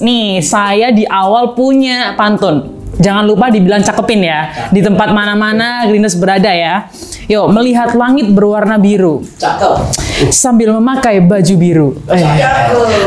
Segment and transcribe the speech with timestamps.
[0.00, 2.76] nih saya di awal punya pantun.
[2.96, 4.72] Jangan lupa dibilang cakepin ya.
[4.72, 6.88] Di tempat mana-mana Greeners berada ya.
[7.26, 9.90] Yuk, melihat langit berwarna biru Cakep.
[10.30, 11.88] sambil memakai baju biru.
[12.06, 12.22] Eh,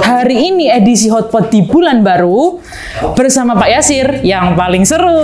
[0.04, 2.60] hari ini edisi Hotpot di bulan baru
[3.16, 5.24] bersama Pak Yasir yang paling seru.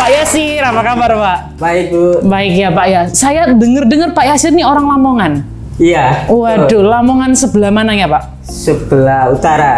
[0.00, 1.38] Pak Yasir, apa kabar Pak?
[1.60, 2.24] Baik Bu.
[2.24, 3.02] Baik ya Pak ya.
[3.12, 5.53] Saya dengar-dengar Pak Yasir ini orang Lamongan.
[5.74, 6.30] Iya.
[6.30, 8.46] Waduh, Lamongan sebelah mana ya Pak?
[8.46, 9.74] Sebelah utara.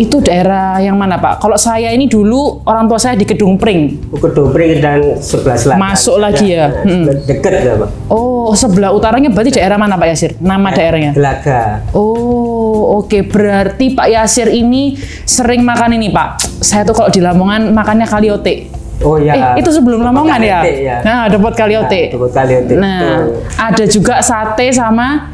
[0.00, 1.36] Itu daerah yang mana Pak?
[1.36, 4.00] Kalau saya ini dulu orang tua saya di Kedung Pring.
[4.08, 5.80] Kedopring dan sebelah selatan.
[5.82, 6.72] Masuk lagi ya?
[6.72, 7.04] Nah, Hmm.
[7.04, 7.90] sebelah Deket ya Pak.
[8.08, 10.32] Oh, sebelah utaranya berarti daerah mana Pak Yasir?
[10.40, 11.12] Nama daerahnya?
[11.12, 11.84] Gelaga.
[11.92, 13.20] Oh, oke.
[13.28, 14.96] Berarti Pak Yasir ini
[15.28, 16.40] sering makan ini, Pak.
[16.64, 18.81] Saya tuh kalau di Lamongan makannya kaliote.
[19.02, 19.34] Oh ya.
[19.54, 20.60] Eh, itu sebelum Lamongan ya?
[20.64, 20.96] Ya.
[21.02, 22.08] Nah, dapat kaliote.
[22.08, 23.18] Nah, dapat kaliote, Nah, betul.
[23.58, 25.30] ada juga sate sama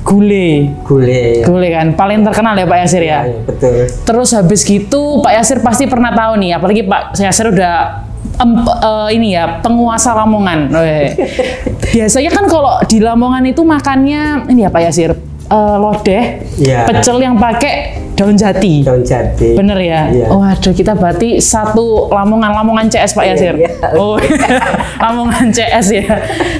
[0.00, 0.72] gule.
[0.82, 1.42] Gule.
[1.42, 1.44] Ya.
[1.44, 3.20] Gule kan paling terkenal ya Pak Yasir ya.
[3.26, 3.74] Iya, betul.
[3.86, 8.04] Terus habis gitu Pak Yasir pasti pernah tahu nih, apalagi Pak Yasir udah
[8.38, 10.72] em- eh, ini ya penguasa Lamongan.
[11.94, 15.10] Biasanya kan kalau di Lamongan itu makannya ini ya Pak Yasir
[15.50, 16.24] eh, lodeh,
[16.56, 16.86] Iya.
[16.86, 18.84] pecel yang pakai daun jati.
[18.84, 19.56] Daun jati.
[19.56, 20.06] Bener ya?
[20.08, 20.26] Iya.
[20.30, 23.54] Waduh, kita berarti satu Lamongan, Lamongan CS Pak Iya, Yasir.
[23.58, 23.70] iya.
[23.96, 24.14] Oh,
[25.02, 26.06] Lamongan CS ya.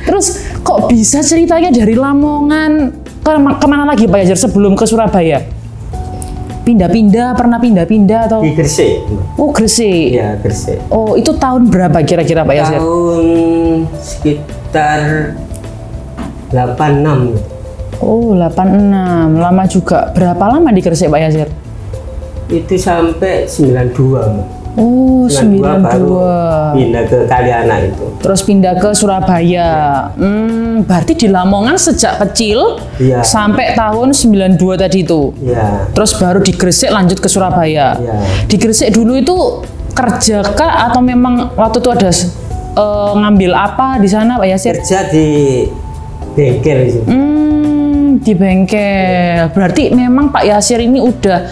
[0.02, 0.26] Terus
[0.60, 5.44] kok bisa ceritanya dari Lamongan ke ke mana lagi Pak Yasir sebelum ke Surabaya?
[6.60, 8.40] Pindah-pindah, pernah pindah-pindah atau?
[8.40, 9.02] Di Gresik.
[9.34, 10.14] Oh, Gresik.
[10.14, 10.78] Iya, Gresik.
[10.88, 12.78] Oh, itu tahun berapa kira-kira Pak Yasir?
[12.78, 13.26] Tahun
[13.98, 15.00] sekitar
[16.52, 17.59] 86.
[18.00, 19.36] Oh, 86.
[19.36, 20.08] Lama juga.
[20.10, 21.48] Berapa lama di Gresik Pak Yasir?
[22.48, 23.92] Itu sampai 92.
[24.18, 24.48] Mbak.
[24.78, 26.14] Oh, 92 baru
[26.70, 26.78] 92.
[26.78, 28.06] pindah ke Kaliana itu.
[28.22, 29.70] Terus pindah ke Surabaya.
[30.14, 33.20] Hmm, berarti di Lamongan sejak kecil Iya.
[33.20, 35.34] sampai tahun 92 tadi itu.
[35.42, 35.90] Iya.
[35.90, 37.98] Terus baru di Gresik lanjut ke Surabaya.
[37.98, 38.14] Iya.
[38.46, 39.36] Di Gresik dulu itu
[39.90, 44.74] kerja kah atau memang waktu itu ada eh, ngambil apa di sana Pak Yasir?
[44.78, 45.66] Kerja di
[46.38, 47.00] bengkel itu.
[47.10, 47.49] Hmm,
[48.20, 49.48] di bengkel.
[49.50, 51.48] Berarti memang Pak Yasir ini udah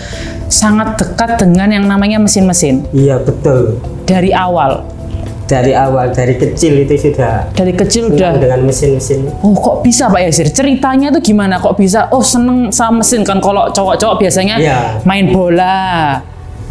[0.46, 3.76] sangat dekat dengan yang namanya mesin-mesin Iya, betul.
[4.04, 4.84] dari awal.
[5.44, 9.32] Dari awal, dari kecil itu sudah Dari kecil udah dengan mesin-mesin.
[9.40, 10.52] Oh kok bisa Pak Yasir?
[10.52, 11.56] Ceritanya tuh gimana?
[11.56, 12.12] Kok bisa?
[12.12, 13.40] Oh seneng sama mesin kan?
[13.40, 15.00] Kalau cowok-cowok biasanya Iya.
[15.08, 16.20] main bola,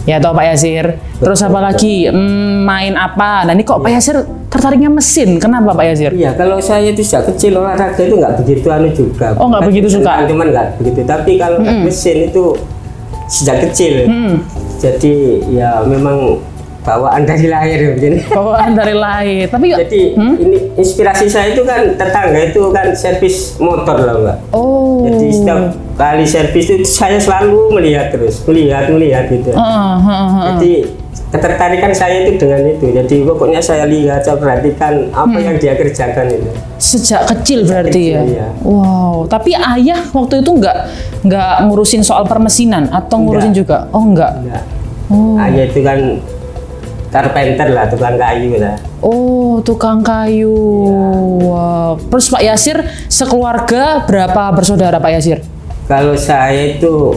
[0.08, 0.86] ya toh Pak Yasir.
[1.20, 2.08] Terus apa lagi?
[2.08, 3.44] Hmm, main apa?
[3.44, 5.38] Nah ini kok Pak Yasir tertariknya mesin?
[5.38, 6.16] Kenapa Pak Yasir?
[6.16, 9.36] Iya, kalau saya itu sejak kecil olahraga itu nggak begitu anu juga.
[9.36, 10.24] Oh, nggak begitu suka?
[10.24, 11.04] Cuman nggak begitu.
[11.04, 12.56] Tapi kalau mesin itu
[13.28, 14.08] sejak kecil.
[14.08, 14.34] Hmm,
[14.80, 16.40] Jadi ya memang
[16.88, 18.24] bawaan dari lahir begini.
[18.30, 19.46] bawaan dari lahir.
[19.46, 20.40] Tapi Jadi Hmm?
[20.40, 24.38] ini inspirasi saya itu kan tetangga itu kan servis motor lah mbak.
[24.52, 25.04] oh.
[25.04, 25.60] Jadi setiap
[25.94, 29.52] kali servis itu saya selalu melihat terus, melihat melihat gitu.
[29.52, 30.48] Heeh, heeh, heeh.
[30.50, 30.72] Jadi
[31.28, 32.88] ketertarikan saya itu dengan itu.
[32.88, 35.44] Jadi pokoknya saya lihat, saya perhatikan apa Hmm.
[35.44, 36.50] yang dia kerjakan itu.
[36.78, 38.22] Sejak kecil berarti ya.
[38.24, 38.48] kecil, iya.
[38.62, 39.28] Wow.
[39.28, 40.78] Tapi ayah waktu itu nggak
[41.22, 43.60] nggak ngurusin soal permesinan atau ngurusin Nggak.
[43.60, 43.78] juga?
[43.92, 44.32] Oh nggak.
[44.40, 44.64] Enggak.
[45.08, 45.36] Oh.
[45.36, 46.00] Hanya itu kan
[47.10, 48.76] carpenter lah, tukang kayu lah.
[49.00, 50.54] Oh, tukang kayu.
[51.42, 51.98] Wow.
[52.12, 55.40] Terus Pak Yasir sekeluarga berapa bersaudara Pak Yasir?
[55.88, 57.16] Kalau saya itu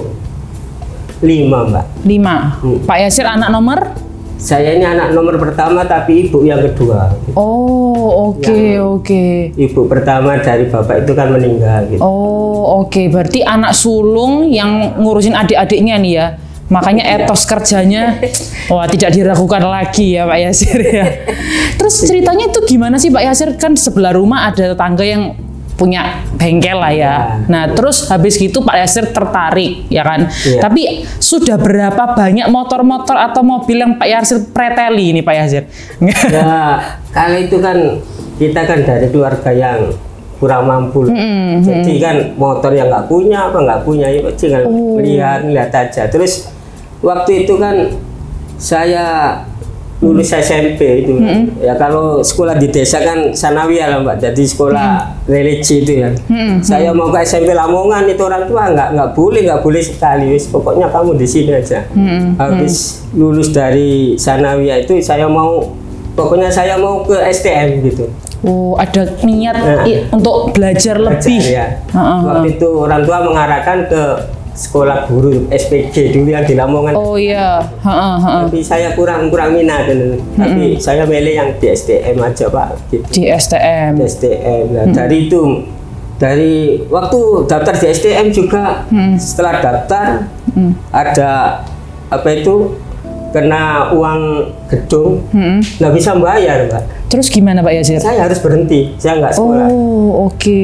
[1.20, 1.86] lima mbak.
[2.06, 2.56] Lima.
[2.62, 2.78] Hmm.
[2.86, 3.92] Pak Yasir anak nomor?
[4.40, 7.12] Saya ini anak nomor pertama tapi ibu yang kedua.
[7.36, 9.24] Oh, oke Yang- oke.
[9.52, 12.00] Ibu pertama dari bapak itu kan meninggal gitu.
[12.00, 13.12] Oh, oke.
[13.12, 16.26] Berarti anak sulung yang ngurusin adik-adiknya nih ya.
[16.70, 17.26] Makanya Iya.
[17.26, 18.22] etos kerjanya
[18.70, 21.06] wah tidak diragukan lagi ya Pak Yasir ya.
[21.75, 23.58] Terus ceritanya itu gimana sih Pak Yasir?
[23.58, 25.34] Kan sebelah rumah ada tetangga yang
[25.75, 26.94] punya bengkel lah ya.
[26.94, 27.14] Iya.
[27.48, 30.28] Nah, terus habis gitu Pak Yasir tertarik ya kan.
[30.28, 30.60] Iya.
[30.60, 35.64] Tapi sudah berapa banyak motor-motor atau mobil yang Pak Yasir preteli ini Pak Yasir?
[36.28, 36.78] Ya,
[37.11, 37.99] kalau itu kan
[38.37, 39.90] kita kan dari keluarga yang
[40.37, 41.08] kurang mampu.
[41.08, 41.17] loh.
[41.64, 46.08] Jadi kan motor yang nggak punya apa nggak punya ya tinggal melihat lihat aja.
[46.12, 46.59] Terus
[47.00, 47.76] waktu itu kan
[48.56, 49.37] saya
[50.00, 51.12] lulus SMP itu.
[51.61, 54.17] Ya kalau sekolah di desa kan sanawiyah lah mbak.
[54.17, 56.08] Jadi sekolah religi itu ya.
[56.61, 60.32] Saya mau ke SMP Lamongan itu orang tua nggak nggak boleh nggak boleh sekali.
[60.32, 61.85] Wis pokoknya kamu di sini aja.
[62.41, 65.69] Habis lulus dari sanawiyah itu saya mau
[66.17, 68.08] pokoknya saya mau ke STM gitu.
[68.41, 69.85] Oh, ada niat Nah.
[70.17, 71.44] untuk belajar lebih.
[71.44, 71.76] ya.
[71.93, 74.03] Heeh, waktu itu orang tua mengarahkan ke
[74.55, 76.94] sekolah guru SPG dulu yang di Lamongan.
[76.99, 80.19] Oh iya, tapi saya kurang kurang minat gitu.
[80.35, 82.69] tapi saya milih yang di STM aja pak.
[82.91, 83.06] Gitu.
[83.14, 83.93] di STM.
[84.02, 85.43] STM nah, dari itu
[86.20, 88.85] dari waktu daftar di STM juga
[89.17, 90.29] setelah daftar
[90.93, 91.32] ada
[92.11, 92.76] apa itu
[93.31, 94.23] kena uang
[94.67, 95.23] gedung.
[95.31, 95.62] Hmm.
[95.62, 97.99] nggak bisa bayar mbak Terus gimana Pak Yasir?
[97.99, 98.94] saya harus berhenti.
[98.94, 99.67] Saya nggak sekolah.
[99.67, 100.62] Oh, oke.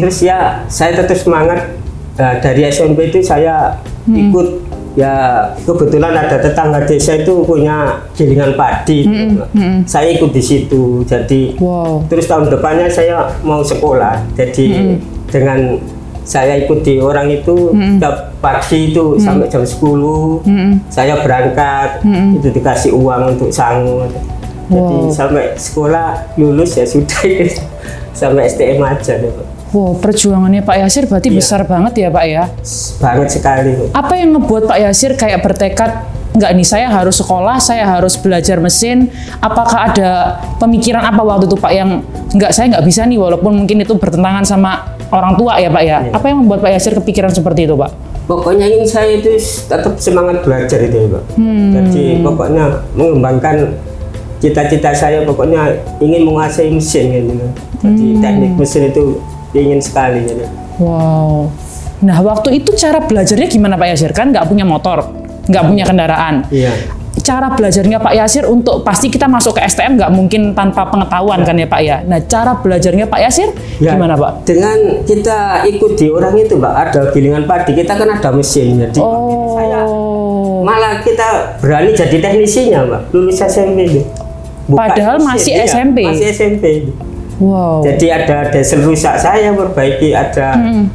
[0.00, 1.81] terus ya saya tetap semangat
[2.12, 3.72] Nah, dari SMP itu saya
[4.02, 4.18] Hmm.
[4.28, 4.48] ikut
[4.92, 5.14] ya
[5.62, 9.48] kebetulan ada tetangga desa itu punya gilingan padi gitu, Mbak.
[9.54, 9.78] hmm.
[9.86, 12.04] saya ikut di situ jadi Wow.
[12.06, 14.96] terus tahun depannya saya mau sekolah jadi Hmm.
[15.30, 15.80] dengan
[16.22, 20.76] saya ikut di orang itu setiap pagi itu sampai jam 10 Hmm.
[20.86, 22.04] saya berangkat
[22.36, 24.04] itu dikasih uang untuk sangu
[24.68, 25.08] jadi Wow.
[25.08, 27.22] sampai sekolah lulus ya sudah
[28.12, 29.46] sampai STM aja deh, Pak.
[29.72, 31.36] Wow, perjuangannya Pak Yasir berarti Iya.
[31.40, 32.44] besar banget ya Pak ya.
[33.00, 33.72] banget sekali.
[33.90, 35.90] Apa yang ngebuat Pak Yasir kayak bertekad
[36.32, 39.08] nggak nih saya harus sekolah, saya harus belajar mesin.
[39.38, 40.10] Apakah ada
[40.56, 44.44] pemikiran apa waktu itu Pak yang nggak saya nggak bisa nih walaupun mungkin itu bertentangan
[44.44, 44.76] sama
[45.08, 45.98] orang tua ya Pak ya.
[46.02, 46.12] Iya.
[46.12, 47.92] Apa yang membuat Pak Yasir kepikiran seperti itu Pak?
[48.22, 49.34] pokoknya ingin saya itu
[49.66, 51.22] tetap semangat belajar itu ya Pak.
[51.34, 51.74] Hmm.
[51.74, 52.64] jadi pokoknya
[52.94, 53.74] mengembangkan
[54.38, 57.34] cita-cita saya pokoknya ingin menguasai mesin gitu
[57.80, 58.22] jadi Hmm.
[58.22, 59.18] teknik mesin itu
[59.52, 60.44] ingin sekali gitu.
[60.80, 61.52] Wow.
[62.02, 64.10] Nah waktu itu cara belajarnya gimana Pak Yasir?
[64.10, 65.06] Kan nggak punya motor,
[65.46, 66.44] nggak punya kendaraan.
[66.50, 66.72] iya
[67.22, 71.54] Cara belajarnya Pak Yasir untuk pasti kita masuk ke STM nggak mungkin tanpa pengetahuan kan
[71.54, 71.96] ya Pak ya.
[72.02, 74.48] Nah cara belajarnya Pak Yasir Ya, gimana Pak?
[74.48, 78.80] Dengan kita ikut di orang itu, Pak, ada gilingan padi, kita kan ada mesin.
[78.80, 78.98] Jadi
[79.54, 80.64] saya Oh.
[80.64, 83.00] malah kita berani jadi teknisinya, Pak.
[83.14, 84.00] Lulus SMP itu.
[84.72, 86.02] Padahal masih iya, SMP.
[86.06, 86.64] Masih SMP.
[87.42, 87.82] Wow.
[87.82, 90.86] Jadi ada diesel rusak saya perbaiki, ada Hmm.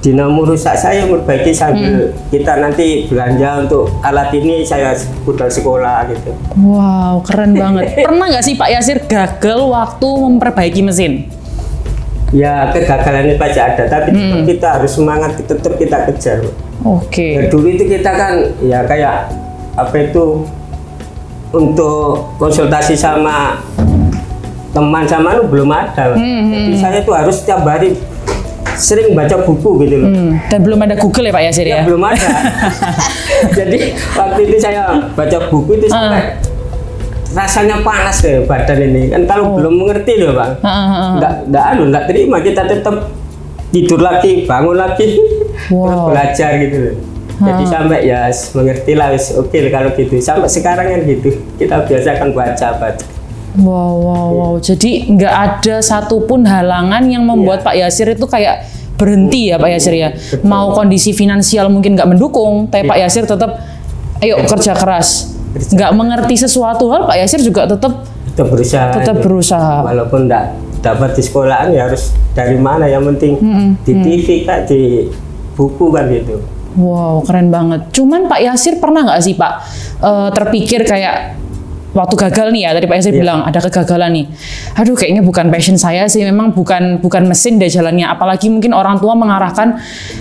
[0.00, 6.32] dinamo rusak saya perbaiki sambil kita nanti belanja untuk alat ini saya budal sekolah gitu.
[6.56, 7.92] Wow, keren banget.
[8.08, 11.28] Pernah nggak sih Pak Yasir gagal waktu memperbaiki mesin?
[12.32, 14.20] Ya kegagalan itu pasti ada, tapi Hmm.
[14.24, 16.48] tetap kita harus semangat, tetap kita kejar.
[16.80, 17.36] Oke.
[17.36, 19.28] Ya, dulu itu kita kan ya kayak
[19.76, 20.48] apa itu
[21.50, 23.58] untuk konsultasi sama
[24.80, 26.16] teman sama lu belum ada.
[26.16, 28.00] Jadi saya tuh harus setiap hari
[28.80, 30.08] sering baca buku gitu loh.
[30.08, 31.82] Hmm, Dan belum ada Google ya Pak Yasir Ya, ya?
[31.84, 32.28] belum ada.
[33.60, 33.78] Jadi
[34.16, 34.82] waktu itu saya
[35.12, 36.40] baca buku itu sampai
[37.30, 39.12] rasanya panas deh badan ini.
[39.12, 40.56] Kan kalau belum mengerti loh, Bang.
[40.64, 41.10] Ah, ah, ah.
[41.14, 42.96] Enggak enggak anu, enggak terima kita tetap
[43.68, 45.06] tidur lagi, bangun lagi.
[45.60, 46.08] Terus Wow.
[46.10, 46.94] belajar gitu loh.
[47.40, 50.16] Jadi sampai ya mengerti lah oke kalau gitu.
[50.20, 51.28] Sampai sekarang kan gitu.
[51.56, 53.04] Kita biasakan baca baca.
[53.58, 54.54] Wow, wow, wow.
[54.58, 58.62] Jadi nggak ada satupun halangan yang membuat Pak Yasir itu kayak
[58.94, 60.14] berhenti ya Pak Yasir ya.
[60.46, 63.58] Mau kondisi finansial mungkin nggak mendukung, tapi Pak Yasir tetap
[64.22, 65.34] ayo kerja keras.
[65.50, 68.94] Nggak mengerti sesuatu hal, Pak Yasir juga tetap Tetap berusaha.
[68.94, 69.24] tetap itu.
[69.26, 69.74] berusaha.
[69.82, 70.44] Walaupun enggak
[70.80, 73.34] dapat di sekolahan ya harus dari mana yang penting
[73.82, 75.10] di TV kan di
[75.52, 76.38] buku kan gitu.
[76.78, 77.90] Wow, keren banget.
[77.90, 79.52] Cuman Pak Yasir pernah nggak sih Pak
[79.98, 81.39] eh, terpikir kayak
[81.90, 84.26] waktu gagal nih ya tadi Pak Yasir bilang ada kegagalan nih.
[84.78, 88.06] Aduh kayaknya bukan passion saya sih, memang bukan bukan mesin deh jalannya.
[88.06, 89.78] Apalagi mungkin orang tua mengarahkan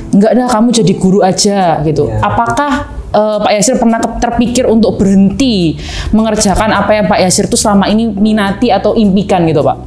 [0.09, 2.09] nggak dah kamu jadi guru aja gitu.
[2.09, 2.25] Ya.
[2.25, 2.71] Apakah
[3.09, 5.77] eh, Pak Yasir pernah terpikir untuk berhenti
[6.09, 9.77] mengerjakan apa yang Pak Yasir tuh selama ini minati atau impikan gitu Pak?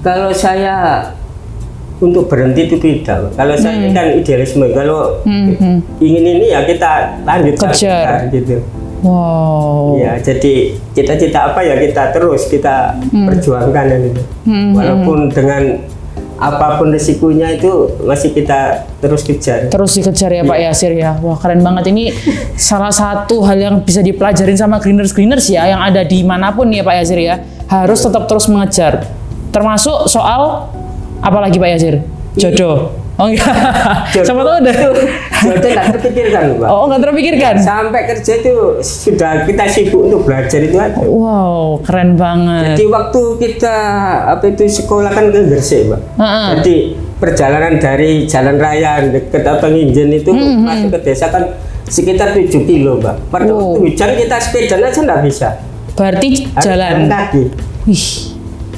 [0.00, 1.08] Kalau saya
[2.00, 3.32] untuk berhenti itu tidak.
[3.36, 3.92] Kalau saya Hmm.
[3.92, 4.64] kan idealisme.
[4.72, 5.20] Kalau
[6.00, 8.28] ingin ini ya kita lanjut Kejar.
[8.32, 8.56] gitu.
[9.00, 9.96] Wow.
[9.96, 13.26] Ya, jadi cita-cita apa ya kita terus kita Hmm.
[13.26, 14.22] perjuangkan ya gitu.
[14.46, 15.62] Walaupun dengan
[16.36, 17.68] apa pun risikonya itu
[18.00, 19.68] masih kita terus kejar.
[19.68, 20.72] terus dikejar ya Pak Iya.
[20.72, 21.12] Yasir ya.
[21.16, 22.08] Wah keren banget ini
[22.56, 26.68] salah satu hal yang bisa dipelajarin sama greeners greeners ya yang ada di mana pun
[26.68, 27.44] ya Pak Yasir ya.
[27.68, 29.04] Harus tetap terus mengejar.
[29.50, 30.64] Termasuk soal
[31.20, 31.94] apalagi Pak Yasir?
[32.32, 32.88] Jodoh.
[33.20, 33.52] Oh enggak.
[34.10, 34.24] Jodoh.
[34.24, 34.72] Siapa tahu ada.
[34.72, 36.68] Jodoh nggak terpikirkan, Pak.
[36.68, 37.54] Oh nggak terpikirkan.
[37.60, 40.96] Sampai kerja itu sudah kita sibuk untuk belajar itu aja.
[41.00, 42.72] Wow keren banget.
[42.72, 43.76] Jadi waktu kita
[44.26, 46.00] apa itu sekolah kan ke Gresik, Pak.
[46.16, 46.46] Heeh.
[46.54, 46.76] Jadi
[47.16, 51.44] perjalanan dari jalan raya dekat apa Nginjen itu Hmm, masuk ke desa kan
[51.84, 53.28] sekitar 7 kilo, Pak.
[53.28, 53.76] Pada Oh.
[53.76, 55.48] waktu hujan kita sepeda aja nggak bisa.
[55.92, 56.96] Berarti Harus jalan.
[57.06, 57.42] kaki.
[57.84, 58.06] Wih.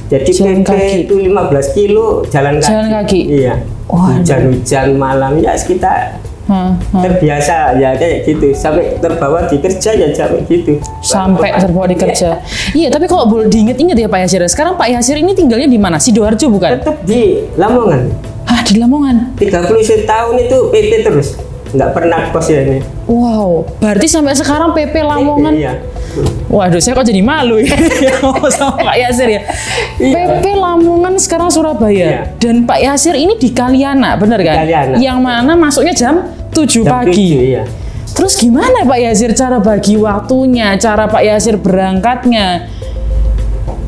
[0.09, 0.97] Jadi Jalan PP kaki.
[1.01, 2.69] itu 15 kilo jalan kaki.
[2.69, 3.21] Jalan kaki.
[3.33, 3.55] Iya.
[3.93, 7.03] Hujan-hujan malam ya kita Hah, hah.
[7.07, 10.75] terbiasa ya kayak gitu sampai terbawa di kerja ya sampai gitu.
[10.99, 12.43] Sampai terbawa di kerja.
[12.75, 14.43] Iya tapi kalau boleh diinget-inget ya Pak Yasir.
[14.51, 16.03] Sekarang Pak Yasir ini tinggalnya di mana?
[16.03, 16.83] Sidoarjo bukan?
[16.83, 18.11] Tetap di Lamongan.
[18.49, 19.39] Ah di Lamongan.
[19.39, 21.52] 31 tahun itu PT terus.
[21.73, 22.79] Nggak pernah kos ya ini.
[23.09, 25.55] Wow, berarti sampai sekarang PP Lamongan.
[25.57, 25.75] Iya.
[26.52, 27.73] Waduh, saya kok jadi malu ya
[28.57, 29.43] sama Pak Yasir ya.
[29.97, 31.97] PP Lamongan sekarang Surabaya.
[31.97, 32.21] Iya.
[32.37, 34.69] Dan Pak Yasir ini di Kaliana, bener kan?
[34.69, 34.97] Kaliana.
[35.00, 36.14] Yang mana masuknya jam
[36.52, 37.17] 7 Jam pagi.
[37.17, 37.64] tujuh, iya.
[38.12, 42.69] Terus gimana Pak Yasir cara bagi waktunya, cara Pak Yasir berangkatnya?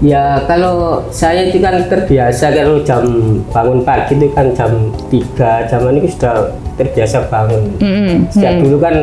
[0.04, 3.08] Ya kalau saya itu kan terbiasa kalau jam
[3.49, 7.73] bangun pagi itu kan jam 3 zaman itu sudah terbiasa bangun.
[7.80, 8.28] Mm-mm.
[8.28, 8.94] Sejak dulu kan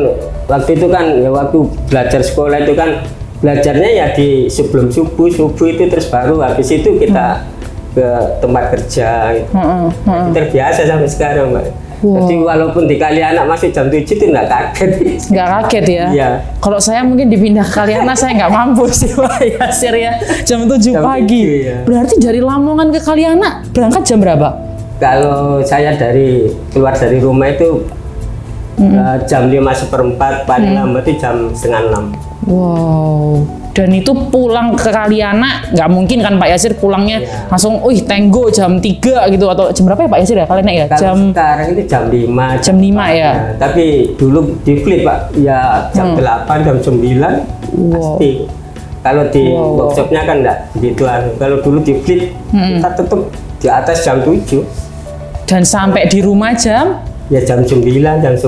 [0.46, 1.58] waktu itu kan ya waktu
[1.90, 3.02] belajar sekolah itu kan
[3.42, 7.50] belajarnya ya di sebelum subuh subuh itu terus baru habis itu kita
[7.98, 9.10] ke tempat kerja.
[9.34, 9.50] gitu.
[9.58, 10.26] Heeh, heeh.
[10.30, 11.66] Terbiasa sampai sekarang mbak.
[12.02, 12.26] Wow.
[12.26, 14.90] Jadi walaupun di kali anak masih jam 7 itu nggak kaget.
[15.30, 16.06] Nggak kaget ya?
[16.10, 16.28] Iya.
[16.58, 20.18] Kalau saya mungkin dipindah ke Kaliana saya nggak mampu sih Pak Yasir ya.
[20.42, 21.62] Jam 7 Jam pagi.
[21.62, 21.76] 7, ya.
[21.86, 24.50] Berarti dari Lamongan ke Kaliana berangkat jam berapa?
[24.98, 27.86] Kalau saya dari keluar dari rumah itu
[28.84, 32.04] eh, jam lima seperempat paling lambat itu jam setengah enam.
[32.44, 33.46] Wow.
[33.72, 37.48] Dan itu pulang ke Kaliana nggak mungkin kan Pak Yasir pulangnya Iya.
[37.48, 38.92] langsung, wih tenggo jam 3
[39.26, 40.84] gitu atau jam berapa ya Pak Yasir ya Kaliana ya?
[40.86, 43.32] Kalau Jam sekarang itu jam 5 jam 5 ya.
[43.56, 43.84] tapi
[44.14, 46.92] dulu di flip pak ya jam 8 jam 9
[47.72, 47.88] Wow.
[47.88, 48.30] pasti
[49.00, 49.72] kalau di Wow.
[49.80, 52.22] workshopnya kan enggak begituan kalau dulu di flip
[52.52, 53.20] kita tetap
[53.56, 54.60] di atas jam 7
[55.42, 57.00] Dan sampai di rumah jam
[57.32, 57.80] ya jam 9
[58.20, 58.44] jam 10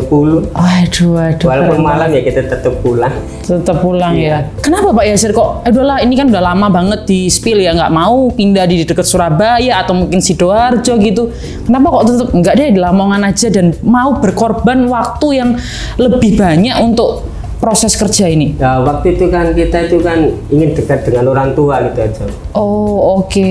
[0.52, 1.46] Aduh, aduh.
[1.48, 4.28] walaupun malam ya kita tetap pulang Tetap pulang Iya.
[4.28, 4.38] ya.
[4.60, 5.64] Kenapa Pak Yasir kok?
[5.64, 9.04] Eh udahlah, ini kan udah lama banget di spill ya, nggak mau pindah di dekat
[9.04, 11.28] Surabaya atau mungkin sidoarjo gitu.
[11.64, 15.50] Kenapa kok tetap nggak deh di Lamongan aja dan mau berkorban waktu yang
[15.96, 17.24] lebih banyak untuk
[17.64, 18.52] proses kerja ini?
[18.60, 23.24] ya waktu itu kan kita itu kan ingin dekat dengan orang tua gitu aja Oh
[23.24, 23.50] oke.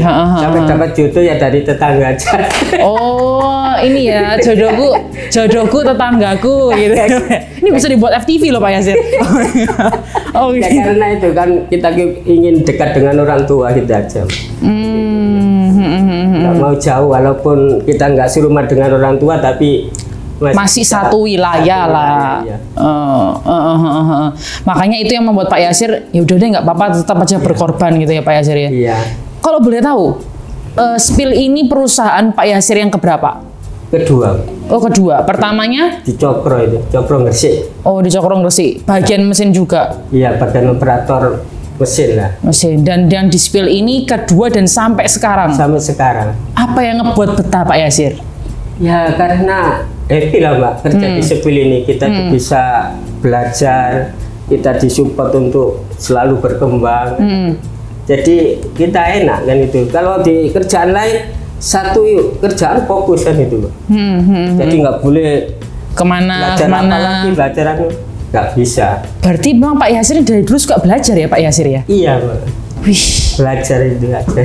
[0.00, 0.36] Ha, ha.
[0.40, 2.48] sampai dapat jodoh ya dari tetangga aja
[2.80, 4.96] Oh ini ya jodohku,
[5.28, 6.96] jodohku tetanggaku gitu.
[7.60, 8.96] ini bisa dibuat FTV loh Pak Yasir.
[10.40, 10.80] oh ya gitu.
[10.88, 11.88] karena itu kan kita
[12.24, 14.22] ingin dekat dengan orang tua gitu aja
[14.60, 16.40] Hmm, hmm, hmm, hmm.
[16.40, 19.88] nggak mau jauh walaupun kita nggak serumah dengan orang tua tapi
[20.40, 22.08] masih satu wilayah satu lah.
[22.08, 22.56] wilayah, iya.
[22.56, 24.30] Eh, eh, eh, eh, eh.
[24.64, 28.12] Makanya itu yang membuat Pak Yasir, ya udah deh nggak apa-apa, tetap aja berkorban gitu
[28.16, 28.70] ya Pak Yasir ya.
[28.72, 28.96] iya
[29.44, 30.16] Kalau boleh tahu,
[30.74, 33.50] eh, Spill ini perusahaan Pak Yasir yang keberapa?
[33.90, 34.38] kedua
[34.70, 39.98] Oh kedua, pertamanya di Cokro itu Cokro Gresik oh di Cokrong Gresik, bagian mesin juga
[40.14, 41.42] iya bagian operator
[41.74, 45.50] mesin lah mesin dan yang di Spill ini kedua dan sampai sekarang.
[45.58, 48.14] sampai sekarang Apa yang ngebuat betah Pak Yasir?
[48.80, 52.62] Ya karena happy lah mbak kerja di sepil ini kita tuh bisa
[53.20, 54.16] belajar
[54.48, 57.50] kita disupport untuk selalu berkembang Hmm.
[58.02, 63.60] jadi kita enak kan itu kalau di kerjaan lain satu yuk, kerjaan fokus kan itu
[63.60, 63.72] Mbak.
[63.86, 64.48] Hmm, hmm.
[64.56, 65.30] jadi nggak boleh
[65.92, 66.96] Ke mana belajar apa ke mana?
[66.96, 67.64] lagi belajar
[68.30, 68.86] nggak bisa
[69.20, 71.82] Berarti memang Pak Yasir dari dulu suka belajar ya Pak Yasir ya?
[71.84, 72.38] iya mbak
[72.80, 73.04] Wih.
[73.36, 74.44] belajar itu aja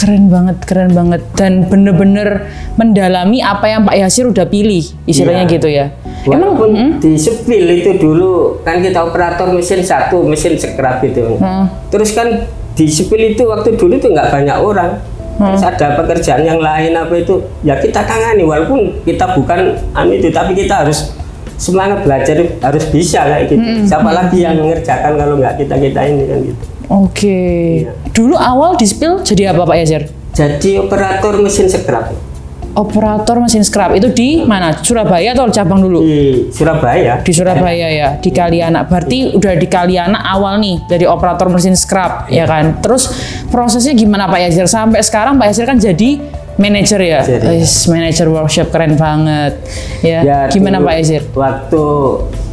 [0.00, 1.20] Keren banget, keren banget.
[1.36, 5.52] Dan bener-bener mendalami apa yang Pak Yasir udah pilih, istilahnya Iya.
[5.52, 5.86] gitu ya.
[6.20, 6.90] walaupun hmm?
[7.00, 11.64] di sepil itu dulu kan kita operator mesin satu mesin scrap itu Hmm.
[11.88, 15.00] terus kan di sepil itu waktu dulu itu nggak banyak orang
[15.32, 15.48] Hmm.
[15.48, 20.28] terus ada pekerjaan yang lain apa itu ya kita tangani walaupun kita bukan anu itu
[20.28, 21.16] tapi kita harus
[21.56, 26.00] semangat belajar harus bisa kayak gitu Hmm, siapa lagi yang mengerjakan kalau nggak kita kita
[26.04, 27.38] ini kan gitu Oke.
[27.86, 27.94] Iya.
[28.10, 30.04] Dulu awal di spill jadi apa Pak Yasir?
[30.30, 32.14] jadi operator mesin scrap
[32.70, 34.70] Operator mesin scrap itu di mana?
[34.78, 36.06] Surabaya atau cabang dulu?
[36.06, 38.86] di Surabaya Di Surabaya ya, di Kaliana.
[38.86, 42.78] Berarti udah di Kaliana awal nih dari operator mesin scrap ya kan.
[42.78, 43.10] Terus
[43.50, 44.70] prosesnya gimana Pak Yasir?
[44.70, 46.22] Sampai sekarang Pak Yasir kan jadi
[46.62, 47.20] manajer ya.
[47.26, 47.58] Jadi.
[47.58, 49.58] Wis, manajer workshop keren banget.
[50.06, 50.22] Ya.
[50.22, 51.26] Ya, gimana dulu Pak Yasir?
[51.34, 51.84] Waktu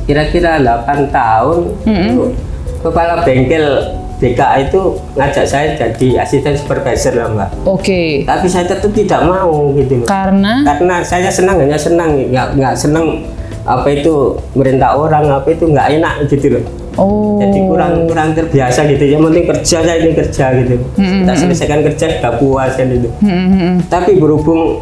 [0.09, 2.33] kira-kira 8 tahun itu
[2.81, 3.85] kepala bengkel
[4.17, 4.81] BKA itu
[5.13, 7.49] ngajak saya jadi asisten supervisor lah mbak.
[7.69, 8.25] Oke.
[8.25, 10.07] Tapi saya tetap tidak mau gitu loh.
[10.09, 13.21] Karena Karena saya senang hanya senang nggak nggak senang
[13.67, 16.63] apa itu merintah orang apa itu nggak enak gitu loh.
[16.97, 19.05] oh Jadi kurang kurang terbiasa gitu.
[19.05, 20.75] Yang penting kerja saya ini kerja gitu.
[20.97, 23.09] Kita selesaikan kerja sudah puas kan itu.
[23.21, 23.75] Hmm, hmm, hmm.
[23.85, 24.81] Tapi berhubung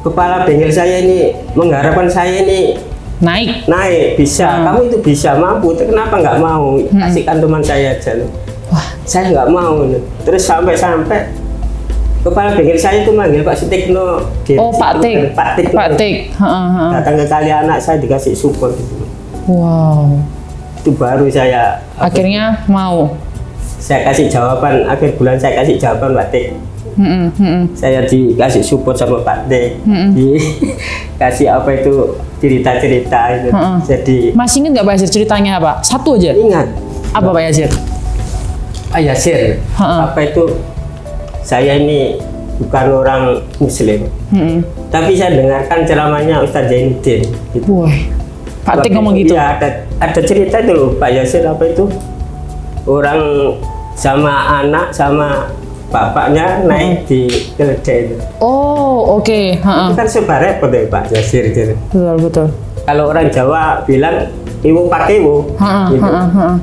[0.00, 2.78] kepala bengkel saya ini mengharapkan saya ini
[3.22, 3.64] naik.
[3.64, 8.28] naik bisa kamu itu bisa mampu tapi kenapa nggak mau kasihkan teman saya aja loh.
[8.68, 10.02] Wah, saya nggak mau loh.
[10.26, 11.30] terus sampai sampai
[12.26, 14.18] kepala bengkel saya itu manggil Pak Sutikno
[14.58, 15.32] oh Pak Tik.
[15.32, 16.16] Pak Tik Pak Tik.
[16.92, 19.06] Datang ke kali anak saya dikasih support gitu.
[19.46, 20.18] Wow.
[20.82, 23.14] itu baru saya Akhirnya mau.
[23.78, 26.50] saya kasih jawaban akhir bulan saya kasih jawaban Pak Tik
[26.96, 27.76] Mm-mm.
[27.76, 29.76] saya dikasih support sama Pak D
[30.16, 33.76] dikasih apa itu cerita-cerita itu Mm-mm.
[33.84, 35.72] jadi Masih ingat nggak Pak Yasir ceritanya apa?
[35.80, 36.32] Satu aja.
[36.32, 36.68] ingat
[37.12, 37.68] Apa Pak Yasir?
[38.92, 40.08] Ah Yasir, Ha-ha.
[40.08, 40.56] apa itu
[41.44, 42.16] saya ini
[42.56, 43.22] bukan orang
[43.60, 44.64] Muslim, Mm-mm.
[44.88, 47.28] tapi saya dengarkan ceramahnya Ustaz Zainuddin.
[47.52, 47.66] Gitu.
[47.68, 47.92] Wah,
[48.64, 49.34] Pak Tik ngomong itu, gitu.
[49.36, 49.68] Ya, ada,
[50.00, 51.84] ada cerita itu Pak Yasir apa itu
[52.88, 53.20] orang
[53.98, 55.50] sama anak sama
[55.90, 58.16] bapaknya naik di keledai itu.
[58.42, 59.60] Oh, oke.
[59.62, 59.90] Ha-ha.
[59.90, 61.74] Itu kan serba repot ya Pak Yasir gitu.
[61.90, 62.46] Betul, betul.
[62.86, 64.30] Kalau orang Jawa bilang
[64.62, 65.46] ibu pakai ibu,
[65.90, 66.10] gitu.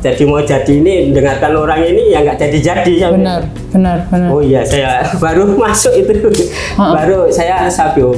[0.03, 2.93] Jadi mau jadi ini dengarkan orang ini ya nggak jadi-jadi.
[2.95, 3.09] ya.
[3.11, 4.27] Benar, benar, benar.
[4.31, 6.31] Oh iya, saya baru masuk itu.
[6.75, 8.15] Baru saya sapi, oh,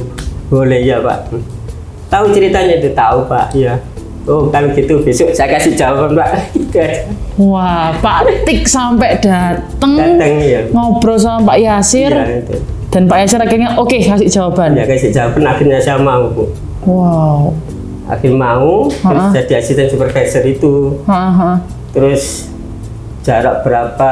[0.50, 1.34] boleh ya Pak.
[2.06, 3.82] Tahu ceritanya itu tahu Pak, iya.
[4.26, 6.30] Oh kalau gitu besok saya kasih jawaban Pak.
[7.36, 10.66] Wah, Pak Tik sampai dateng Datang ya.
[10.68, 12.58] ngobrol sama Pak Yasir itu.
[12.88, 14.74] dan Pak Yasir akhirnya oke kasih jawaban.
[14.74, 16.50] Ya kasih jawaban akhirnya saya mau Bu.
[16.82, 17.54] Wow.
[18.06, 19.34] Akhir mau, terus Ha.
[19.34, 20.94] jadi asisten supervisor itu.
[21.04, 21.58] Ha-ha.
[21.90, 22.46] Terus
[23.20, 24.10] jarak berapa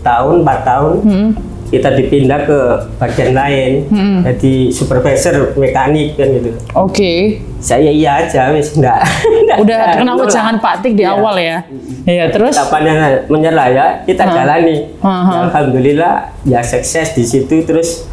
[0.00, 1.30] tahun, 4 tahun, Hmm.
[1.76, 2.58] Kita dipindah ke
[2.96, 3.72] bagian lain.
[3.86, 4.20] Hmm.
[4.22, 6.50] Jadi supervisor mekanik kan gitu.
[6.72, 7.12] Oke.
[7.56, 9.04] Saya iya aja wis enggak.
[9.62, 11.12] Udah kenapa jangan Pak Tik di Iya.
[11.12, 11.56] awal ya?
[12.04, 14.32] Iya, terus Tapannya menyerah ya, kita Ha.
[14.32, 14.76] jalani.
[14.98, 15.30] Ha, ha.
[15.30, 16.14] Ya, Alhamdulillah
[16.44, 18.04] ya sukses di situ terus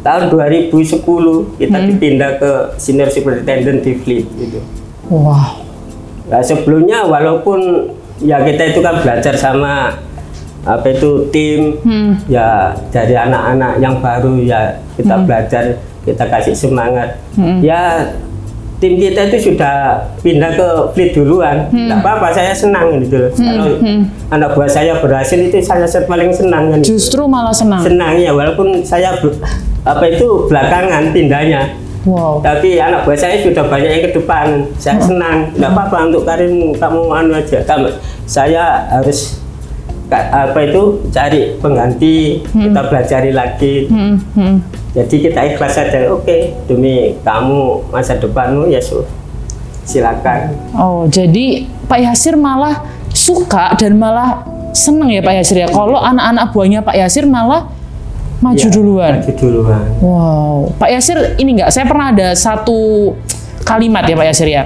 [0.00, 0.80] tahun 2010
[1.56, 1.88] kita Hmm.
[1.88, 4.60] dipindah ke senior superintendent di Fleet gitu.
[5.06, 5.60] wow.
[6.24, 9.98] Nah, sebelumnya walaupun ya kita itu kan belajar sama
[10.64, 11.80] apa itu tim?
[11.80, 12.12] Hmm.
[12.28, 15.64] ya dari anak-anak yang baru ya kita belajar
[16.04, 17.16] kita kasih semangat.
[17.36, 17.64] Hmm.
[17.64, 18.12] ya
[18.80, 21.68] tim kita itu sudah pindah ke fleet duluan.
[21.72, 22.00] Hmm.
[22.00, 23.76] apa-apa saya senang gitu loh kalau
[24.32, 27.84] anak buah saya berhasil itu saya paling senang kan Justru malah senang.
[27.84, 29.16] senang ya walaupun saya
[29.84, 31.76] apa itu belakangan pindahnya.
[32.00, 32.40] Wow.
[32.40, 34.64] tapi anak buah saya sudah banyak yang ke depan.
[34.80, 35.52] Saya senang.
[35.52, 37.60] Nggak apa-apa untuk karirmu kamu anu aja.
[37.68, 37.92] Kamu
[38.24, 39.36] saya harus
[40.10, 40.82] apa itu?
[41.14, 43.74] Cari pengganti kita belajari lagi.
[43.86, 44.56] Hmm, hmm.
[44.90, 49.06] jadi kita ikhlas saja oke demi kamu masa depanmu ya su.
[49.86, 50.54] Silakan.
[50.74, 55.68] Oh, jadi Pak Yasir malah suka dan malah seneng ya Pak Yasir ya.
[55.70, 57.66] Kalau anak-anak buahnya Pak Yasir malah
[58.40, 59.12] maju Ya, duluan.
[59.18, 59.84] maju duluan.
[60.00, 63.12] Wow, Pak Yasir ini enggak, saya pernah ada satu
[63.68, 64.62] kalimat ya Pak Yasir ya,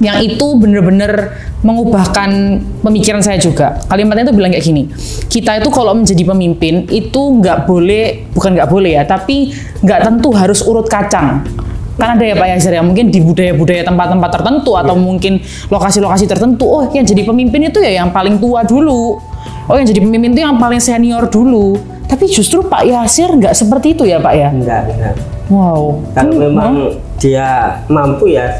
[0.00, 3.78] yang itu bener-bener mengubahkan pemikiran saya juga.
[3.86, 4.82] Kalimatnya itu bilang kayak gini,
[5.30, 10.34] kita itu kalau menjadi pemimpin itu nggak boleh, bukan nggak boleh ya, tapi nggak tentu
[10.34, 11.46] harus urut kacang.
[11.92, 15.38] Kan ada ya Pak Yasir ya, mungkin di budaya-budaya tempat-tempat tertentu atau mungkin
[15.70, 19.22] lokasi-lokasi tertentu, oh yang jadi pemimpin itu ya yang paling tua dulu.
[19.70, 21.78] Oh yang jadi pemimpin itu yang paling senior dulu.
[22.10, 24.48] Tapi justru Pak Yasir nggak seperti itu ya Pak ya?
[24.52, 25.14] enggak enggak
[25.52, 26.00] Wow.
[26.16, 26.72] kalau Hmm, memang
[27.20, 28.56] dia mampu ya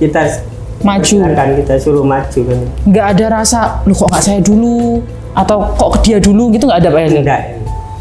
[0.00, 0.49] kita
[0.80, 1.16] Maju.
[1.26, 6.00] akan kita suruh maju kan nggak ada rasa, lu kok nggak saya dulu atau kok
[6.00, 7.42] dia dulu gitu nggak ada Pak enggak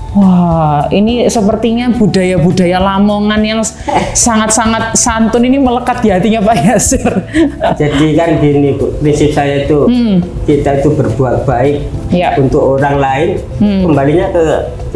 [0.10, 3.62] Wah, ini sepertinya budaya-budaya Lamongan yang
[4.26, 7.06] sangat-sangat santun ini melekat di hatinya Pak Yasir.
[7.78, 9.86] Jadi kan gini Bu, prinsip saya itu
[10.50, 12.18] kita itu berbuat baik Hmm.
[12.18, 12.34] Ya.
[12.42, 13.30] untuk orang lain,
[13.62, 14.42] kembalinya ke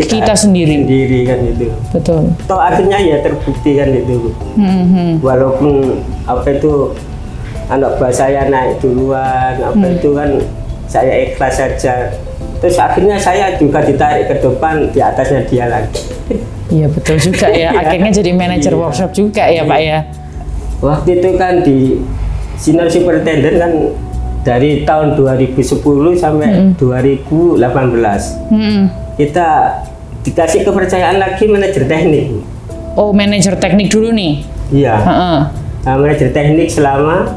[0.01, 0.81] Kita sendiri.
[0.81, 1.69] sendiri kan itu.
[1.93, 2.33] Betul.
[2.49, 4.17] Toh akhirnya ya terbukti kan itu.
[4.17, 4.29] Bu.
[4.57, 5.11] Hmm, hmm.
[5.21, 6.89] Walaupun apa itu
[7.73, 9.95] anak buah saya naik duluan, apa Hmm.
[9.95, 10.29] itu kan
[10.85, 12.13] saya ikhlas saja.
[12.57, 15.99] Terus akhirnya saya juga ditarik ke depan di atasnya dia lagi.
[16.69, 17.69] Iya betul juga ya.
[17.75, 17.81] Iya.
[17.81, 18.79] Akhirnya jadi manajer Iya.
[18.79, 19.99] workshop juga ya Pak ya.
[20.79, 21.99] Waktu itu kan di
[22.55, 23.71] Senior Superintendent kan
[24.43, 25.79] dari tahun 2010
[26.13, 28.91] sampai 2018 Hmm.
[29.15, 29.79] kita
[30.21, 32.31] dikasih kepercayaan lagi manajer teknik.
[32.93, 34.45] Oh manajer teknik dulu nih.
[34.71, 35.39] Iya, Heeh.
[35.83, 37.27] Nah, manajer teknik selama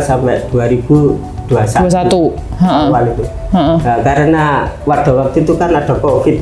[0.00, 2.34] sampai 2021 21.
[2.56, 2.86] Heeh.
[2.88, 3.24] awal itu.
[3.52, 4.44] Nah, karena
[4.80, 6.36] pada waktu itu kan ada COVID.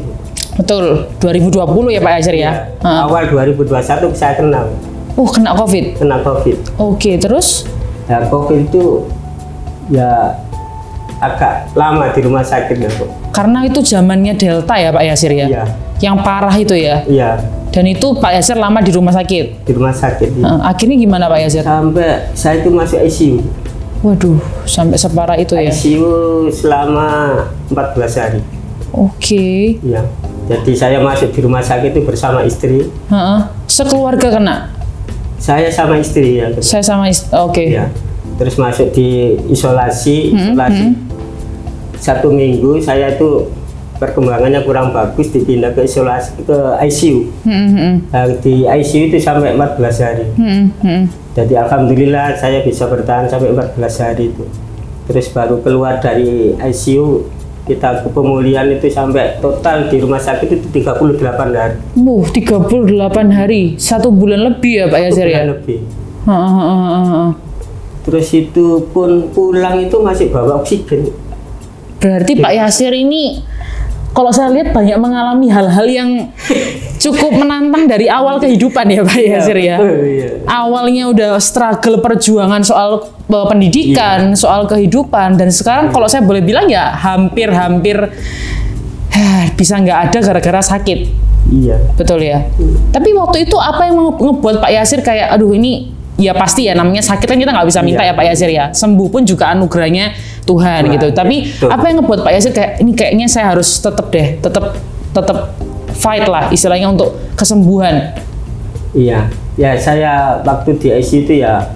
[0.53, 1.09] Betul.
[1.19, 1.57] 2020
[1.91, 2.41] ya Pak Yasir ya.
[2.41, 3.01] Ya, Heeh.
[3.03, 4.69] awal 2021 saya kenal,
[5.13, 5.99] Oh kena COVID.
[5.99, 6.57] kena COVID.
[6.79, 7.65] Oke terus?
[8.07, 9.09] Nah, COVID itu
[9.89, 10.37] ya
[11.19, 13.05] agak lama di rumah sakit ya, Bu.
[13.31, 15.47] Karena itu zamannya Delta ya Pak Yasir ya.
[15.49, 15.65] Iya,
[16.03, 17.07] Yang parah itu ya.
[17.07, 17.39] iya,
[17.71, 19.63] Dan itu Pak Yasir lama di rumah sakit.
[19.63, 20.29] di rumah sakit.
[20.35, 20.45] iya.
[20.45, 21.63] Heeh, akhirnya gimana Pak Yasir?
[21.63, 23.39] Sampai saya itu masuk ICU.
[24.03, 24.35] Waduh,
[24.65, 25.71] sampai separah itu ya.
[25.71, 26.11] ICU
[26.51, 27.39] selama
[27.71, 28.41] 14 hari.
[28.91, 29.79] Oke.
[29.81, 30.03] Ya.
[30.43, 32.91] Jadi saya masuk di rumah sakit itu bersama istri.
[33.09, 33.41] Heeh.
[33.65, 34.57] Sekeluarga kena.
[35.39, 36.51] Saya sama istri ya.
[36.59, 37.63] Saya sama ist- oke.
[37.65, 37.87] Ya.
[38.37, 40.99] Terus masuk di isolasi, isolasi.
[41.95, 43.47] Satu minggu saya itu
[44.03, 46.59] perkembangannya kurang bagus dipindah ke isolasi ke
[46.91, 47.31] ICU.
[47.47, 50.27] Hmm, hmm, Nah, di ICU itu sampai 14 hari.
[50.35, 51.03] hmm, hmm.
[51.39, 54.45] Jadi alhamdulillah saya bisa bertahan sampai 14 hari itu.
[55.07, 57.31] Terus baru keluar dari ICU
[57.63, 61.79] kita ke pemulihan itu sampai total di rumah sakit itu 38 hari.
[61.95, 65.47] Uh, 38 hari, satu bulan lebih ya Pak Yasir ya?
[65.47, 65.79] Lebih.
[66.27, 66.75] Ha, ha,
[67.07, 67.25] ha.
[68.03, 71.15] Terus itu pun pulang itu masih bawa oksigen.
[72.03, 73.47] Berarti Pak Yasir ini
[74.13, 76.11] kalau saya lihat banyak mengalami hal-hal yang
[77.01, 79.77] cukup menantang dari awal kehidupan ya Pak Yasir ya.
[79.81, 80.29] Iya.
[80.45, 86.69] Awalnya udah struggle perjuangan soal uh, pendidikan, soal kehidupan dan sekarang kalau saya boleh bilang
[86.69, 87.97] ya hampir-hampir
[89.17, 91.01] eh, bisa nggak ada gara-gara sakit.
[91.49, 91.77] Iya.
[91.97, 92.45] Betul ya.
[92.93, 97.03] Tapi waktu itu apa yang ngebuat Pak Yasir kayak aduh ini ya pasti ya namanya
[97.03, 98.15] sakit kan kita nggak bisa minta Iya.
[98.15, 98.65] ya Pak Yasir ya.
[98.71, 100.15] Sembuh pun juga anugerahnya
[100.47, 101.07] Tuhan Tuhan, gitu.
[101.11, 101.71] Tapi Betul.
[101.75, 104.79] apa yang ngebuat Pak Yasir kayak ini kayaknya saya harus tetap deh, tetap
[105.13, 105.39] tetap
[105.93, 108.15] fight lah istilahnya untuk kesembuhan.
[108.95, 109.29] Iya.
[109.59, 111.69] Ya saya waktu di ICU itu ya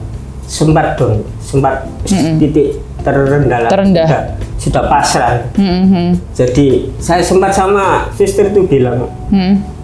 [0.46, 1.84] sempat dong, sempat
[2.40, 3.68] titik terendah.
[3.68, 4.06] Terendah.
[4.06, 4.22] Sudah,
[4.56, 5.32] sudah pasrah.
[5.54, 9.75] Hmm, hmm, Jadi saya sempat sama suster itu bilang, hmm.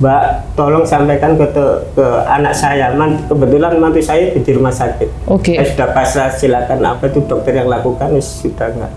[0.00, 0.22] Mbak,
[0.56, 1.46] tolong sampaikan ke,
[1.92, 2.96] ke anak saya.
[2.96, 5.28] Man, kebetulan mantu saya di rumah sakit.
[5.28, 5.54] Oke.
[5.54, 8.92] Saya sudah pasrah, silakan apa itu dokter yang lakukan, sudah enggak.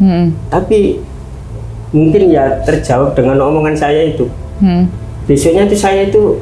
[0.00, 0.96] Hmm, Tapi
[1.92, 4.30] mungkin ya terjawab dengan omongan saya itu.
[4.62, 4.86] hmm.
[5.28, 6.40] Besoknya itu saya itu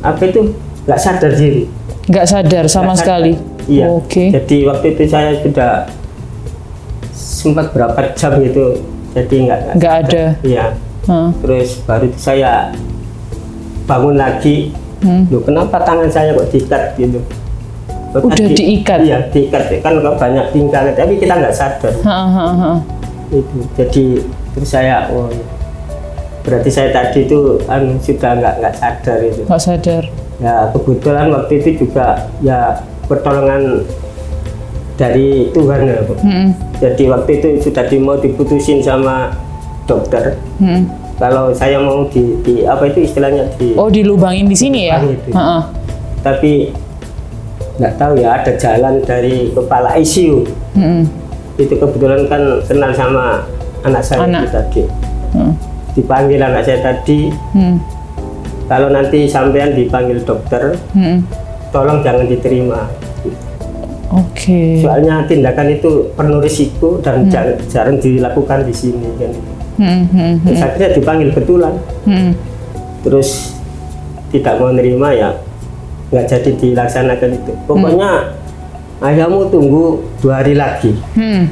[0.00, 0.54] apa itu
[0.88, 1.68] nggak sadar diri.
[2.08, 3.34] Nggak sadar sama sekali.
[3.36, 3.66] sadar.
[3.68, 3.84] Iya.
[3.90, 4.24] Oke.
[4.32, 5.70] Jadi waktu itu saya sudah
[7.12, 8.80] sempat berapa jam gitu.
[9.12, 10.24] Jadi nggak Nggak ada.
[10.40, 10.66] Iya.
[11.06, 11.30] Hah.
[11.38, 12.72] Terus baru itu saya
[13.86, 14.74] bangun lagi.
[15.00, 15.24] Hmm.
[15.28, 17.20] Loh, kenapa tangan saya kok diikat gitu?
[18.12, 18.98] Kok Udah tadi- diikat?
[19.02, 19.62] Iya, diikat.
[19.80, 21.92] Kan kok banyak tinggal, tapi kita nggak sadar.
[22.02, 22.72] Ha, ha, ha.
[23.28, 23.58] Itu.
[23.74, 24.04] Jadi
[24.52, 25.28] terus saya, oh,
[26.40, 29.42] berarti saya tadi itu anu, sudah nggak nggak sadar itu.
[29.44, 30.02] Nggak sadar.
[30.36, 32.06] Ya kebetulan waktu itu juga
[32.40, 33.84] ya pertolongan
[34.96, 36.00] dari Tuhan ya.
[36.02, 36.14] Bu.
[36.16, 39.32] Hmm, Jadi waktu itu sudah di, mau diputusin sama
[39.84, 40.34] dokter.
[40.56, 41.05] hmm.
[41.16, 45.00] Kalau saya mau di, di apa itu istilahnya di Oh dilubangin di sini ya?
[45.00, 45.32] Itu.
[45.32, 45.58] Ha, ha.
[46.20, 46.68] tapi
[47.76, 51.08] nggak tahu ya ada jalan dari kepala ICU Hmm,
[51.54, 53.44] itu kebetulan kan kenal sama
[53.80, 54.44] anak saya Anak.
[54.44, 54.82] itu tadi
[55.32, 55.52] hmm.
[55.94, 57.76] dipanggil anak saya tadi Hmm,
[58.66, 61.24] kalau nanti sampean dipanggil dokter hmm.
[61.70, 62.88] tolong jangan diterima
[64.08, 64.80] Oke.
[64.80, 69.32] soalnya tindakan itu penuh risiko dan jar- jarang dilakukan di sini kan
[69.76, 72.30] Hmm, hmm, hmm, terus akhirnya dipanggil betulan hmm.
[73.04, 73.28] terus
[74.32, 75.30] tidak mau nerima ya
[76.08, 78.10] nggak jadi dilaksanakan itu pokoknya
[79.00, 81.50] ayahmu tunggu dua hari lagi Hmm,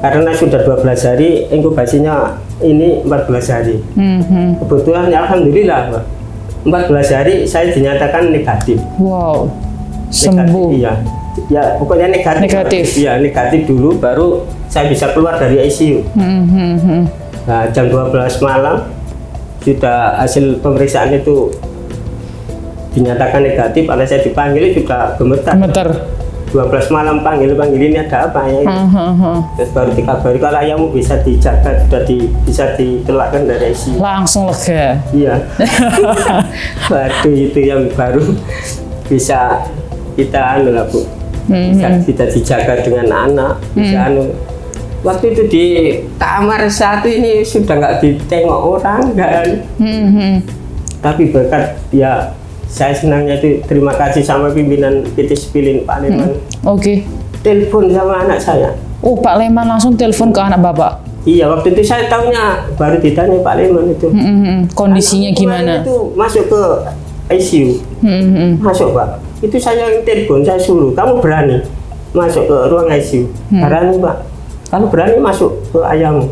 [0.00, 4.50] karena sudah 12 hari inkubasinya ini 14 hari hmm, hmm.
[4.62, 6.04] kebetulan ya alhamdulillah Pak.
[6.60, 9.48] 14 hari saya dinyatakan negatif Wow.
[10.10, 10.68] Negatif, Sembuh.
[10.76, 10.92] iya
[11.48, 12.84] ya pokoknya negatif Negatif.
[12.98, 17.02] iya negatif dulu baru saya bisa keluar dari ICU Hmm, hmm, hmm.
[17.48, 18.12] Nah jam 12
[18.44, 18.84] malam
[19.60, 21.52] sudah hasil pemeriksaan itu
[22.96, 25.54] dinyatakan negatif karena saya dipanggil sudah gemetar.
[25.54, 25.88] Gemeter.
[26.50, 28.66] 12 malam panggil panggil ini ada apa ya?
[28.66, 29.38] Hmm, hmm, hmm.
[29.54, 34.98] terus baru dikabari kalau ayahmu bisa dijaga sudah di, bisa ditelakkan dari ICU Langsung lega.
[35.14, 35.38] iya.
[36.90, 38.34] Waduh itu yang baru
[39.06, 39.62] bisa
[40.18, 41.06] kita anu lah bu.
[41.46, 44.34] Hmm, bisa, bisa dijaga dengan anak bisa anu
[45.00, 45.64] waktu itu di
[46.14, 50.34] kamar satu ini sudah nggak ditengok orang kan hmm, hmm.
[50.98, 52.36] tapi berkat ya
[52.66, 57.02] saya senangnya itu terima kasih sama pimpinan PT Spilin Pak Leman Oke.
[57.40, 61.00] telepon sama anak saya Oh Pak Leman langsung telepon ke anak bapak.
[61.22, 62.44] iya waktu itu saya tahunya
[62.76, 64.60] baru ditanya Pak Leman itu Hmm, hmm, hmm.
[64.70, 65.72] Kondisinya Anak gimana?
[65.80, 66.62] itu masuk ke
[67.32, 67.66] ICU
[68.00, 68.50] Hmm, hmm.
[68.60, 69.08] masuk Pak
[69.40, 71.64] itu saya yang telepon saya suruh kamu berani
[72.12, 74.16] masuk ke ruang ICU berani Pak
[74.70, 76.30] kamu berani masuk ke ayammu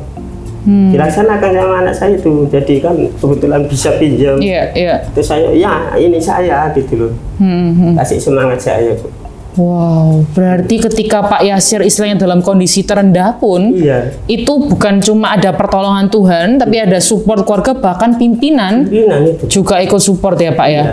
[0.58, 0.92] Hmm.
[0.92, 4.94] dilaksanakan sama anak saya itu jadi kan kebetulan bisa pinjam Iya, iya.
[5.16, 7.92] terus saya ya ini saya gitu loh Hmm, hmm.
[7.96, 9.08] kasih semangat saya Bu.
[9.58, 15.50] Wow, berarti ketika Pak Yasir istilahnya dalam kondisi terendah pun, iya itu bukan cuma ada
[15.50, 20.68] pertolongan Tuhan, tapi ada support keluarga, bahkan pimpinan pimpinan itu juga ikut support ya Pak
[20.68, 20.74] ya.
[20.74, 20.84] Iya.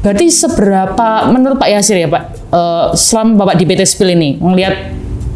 [0.00, 4.74] Berarti seberapa, menurut Pak Yasir ya Pak, eh, selama Bapak di PT Spil ini, melihat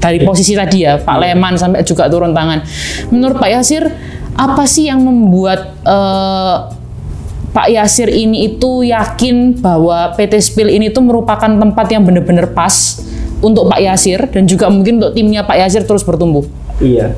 [0.04, 2.60] dari posisi tadi ya, Pak Leman sampai juga turun tangan.
[3.08, 3.88] Menurut Pak Yasir,
[4.36, 6.56] apa sih yang membuat eh,
[7.54, 12.98] Pak Yasir ini itu yakin bahwa PT Spil ini tuh merupakan tempat yang benar-benar pas
[13.38, 16.42] untuk Pak Yasir dan juga mungkin untuk timnya Pak Yasir terus bertumbuh.
[16.82, 17.14] iya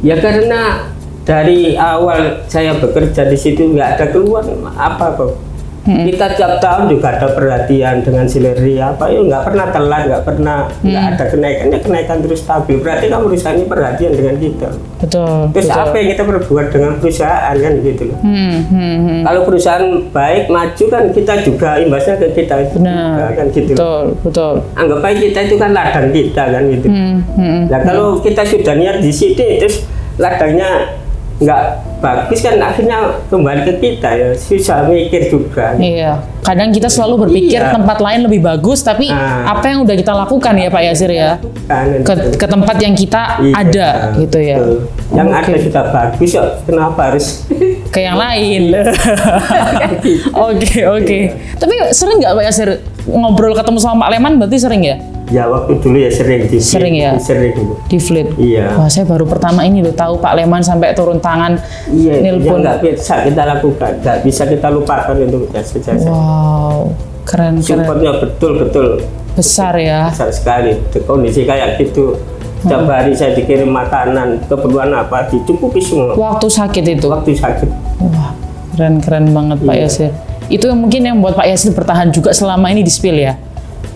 [0.00, 0.88] ya karena
[1.28, 5.36] dari awal saya bekerja di situ nggak ada keluhan apa kok.
[5.84, 6.00] Hmm.
[6.02, 10.58] Kita tiap tahun juga ada perhatian dengan sileri apa ya nggak pernah telat nggak pernah
[10.80, 11.12] nggak Hmm.
[11.12, 14.68] ada kenaikan ya kenaikan terus stabil berarti kan perusahaan ini perhatian dengan kita
[14.98, 15.36] Betul.
[15.52, 15.82] terus betul.
[15.82, 19.20] apa yang kita perbuat dengan perusahaan kan gitu loh Hmm, hmm, hmm.
[19.22, 23.30] kalau perusahaan baik maju kan kita juga imbasnya ke kita juga, Benar.
[23.34, 23.76] kan gitu loh.
[23.76, 24.54] Betul, betul.
[24.74, 27.60] anggap aja kita itu kan ladang kita kan gitu Hmm, hmm.
[27.66, 29.84] Nah kalau kita sudah niat di sini terus
[30.16, 30.96] ladangnya
[31.34, 31.62] nggak
[31.98, 35.74] bagus kan akhirnya kembali ke kita ya susah mikir juga.
[35.74, 37.74] Iya, kadang kita selalu berpikir Iya.
[37.74, 39.50] tempat lain lebih bagus, tapi Ah.
[39.50, 43.42] apa yang udah kita lakukan ya Pak Yasir ya, Kan, ke, ke tempat yang kita
[43.42, 44.56] Iya, ada gitu ya.
[44.56, 44.78] betul.
[45.10, 45.38] Yang Oke.
[45.40, 47.26] ada sudah bagus ya kenapa harus
[47.94, 48.62] Ke yang lain.
[50.34, 51.18] Oke oke.
[51.56, 52.68] Tapi sering nggak Pak Yasir
[53.06, 54.32] ngobrol ketemu sama Pak Leman?
[54.36, 57.16] Berarti sering ya ya waktu dulu ya sering di Sering ya?
[57.16, 57.74] sering dulu.
[57.84, 58.28] di Fleet?
[58.34, 58.74] Iya.
[58.74, 61.56] Wah saya baru pertama ini loh tahu Pak Leman sampai turun tangan
[61.86, 62.58] Iya, itu yang nelpon.
[62.60, 66.04] nggak bisa kita lakukan, nggak bisa kita lupakan itu jasa-jasa.
[66.04, 66.92] Wow,
[67.24, 67.80] keren keren.
[67.80, 68.86] Supportnya betul-betul
[69.32, 70.08] Besar ya.
[70.08, 70.78] besar sekali.
[70.88, 72.14] Di kondisi kayak gitu,
[72.60, 76.14] setiap hari saya dikirim makanan, keperluan apa dicukupi semua.
[76.14, 77.06] Waktu sakit itu.
[77.08, 77.68] Waktu sakit.
[78.04, 78.30] Wah,
[78.72, 79.84] keren keren banget Pak Iya.
[79.84, 80.10] Yasir.
[80.46, 83.34] Itu yang mungkin yang buat Pak Yasir bertahan juga selama ini di Spill ya.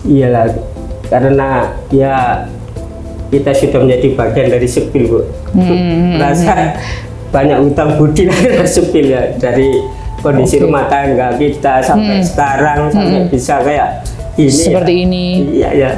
[0.01, 0.49] Iyalah,
[1.09, 2.45] karena ya
[3.29, 5.19] kita sudah menjadi bagian dari sepil bu.
[5.53, 6.77] Hmm, Merasa
[7.29, 9.69] banyak utang budi dari sepil ya dari
[10.21, 10.65] kondisi Oke.
[10.65, 14.05] rumah tangga kita sampai sekarang sampai bisa kayak
[14.37, 14.49] ini.
[14.49, 14.65] Hmm.
[14.65, 15.01] Seperti ya.
[15.05, 15.25] ini.
[15.25, 15.53] Hmm.
[15.53, 15.91] Iya ya.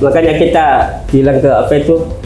[0.00, 0.66] Makanya kita
[1.12, 2.19] bilang ke apa itu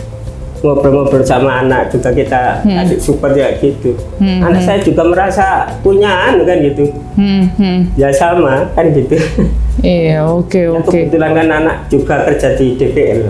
[0.65, 2.81] ngobrol-ngobrol sama anak juga kita Hmm.
[2.81, 3.93] kasih support ya gitu.
[4.19, 5.45] Anak saya juga merasa
[5.79, 6.89] punya anu kan gitu.
[7.15, 7.79] Hmm, hmm.
[7.95, 9.21] Ya sama kan gitu.
[9.77, 10.89] Iya, oke Ya, oke.
[10.89, 13.29] Kebetulan kan anak juga kerja di DPL.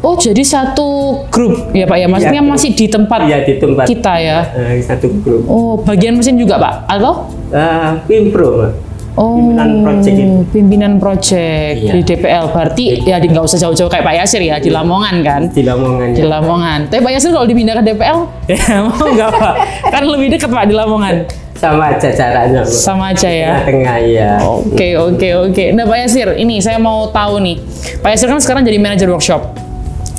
[0.00, 0.88] Oh, jadi satu
[1.28, 2.08] grup ya Pak ya?
[2.08, 4.48] Maksudnya Iya, masih di tempat Iya di tempat kita ya?
[4.56, 5.44] eh, satu grup.
[5.44, 6.88] Oh, bagian mesin juga Pak?
[6.88, 7.28] Atau?
[7.52, 8.72] Ah, Pimpro, Pak.
[9.20, 10.36] Oh, Pimpinan project itu.
[10.48, 11.92] pimpinan project Iya.
[11.92, 12.44] di DPL.
[12.48, 15.42] Berarti ya di- nggak usah jauh-jauh kayak Pak Yasir ya, di Lamongan kan?
[15.46, 16.08] Di Lamongan.
[16.10, 16.28] Di ya.
[16.30, 16.80] Lamongan.
[16.88, 18.18] Tapi Pak Yasir kalau dipindah ke DPL,
[18.50, 19.54] ya mau nggak Pak?
[19.86, 21.28] Kan lebih dekat Pak di Lamongan.
[21.52, 22.64] Sama aja caranya.
[22.64, 22.72] Pak.
[22.72, 23.60] Sama aja ya.
[23.60, 24.30] Tengah-tengah ya.
[24.40, 25.64] Oke oke oke.
[25.70, 27.60] Nah Pak Yasir, ini saya mau tahu nih.
[28.00, 29.52] Pak Yasir kan sekarang jadi manajer workshop.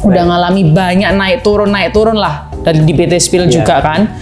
[0.03, 0.29] Udah Baik.
[0.29, 3.53] ngalami banyak naik turun naik turun lah dari di PT Spill Iya.
[3.55, 4.13] juga kan.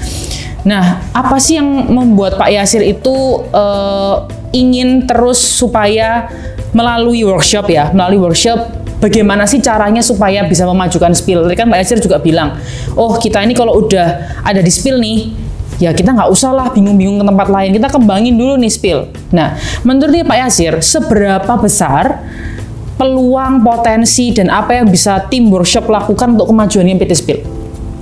[0.68, 4.16] Nah, apa sih yang membuat Pak Yasir itu eh,
[4.52, 6.28] ingin terus supaya
[6.76, 11.48] melalui workshop ya, melalui workshop bagaimana sih caranya supaya bisa memajukan Spill?
[11.48, 12.60] Tadi kan Pak Yasir juga bilang,
[12.94, 15.32] oh kita ini kalau udah ada di Spill nih,
[15.80, 19.00] ya kita nggak usah lah bingung-bingung ke tempat lain, kita kembangin dulu nih Spill.
[19.32, 19.56] Nah,
[19.88, 22.22] menurutnya Pak Yasir, seberapa besar
[23.00, 27.42] peluang, potensi, dan apa yang bisa tim workshop lakukan untuk kemajuannya PT Spill?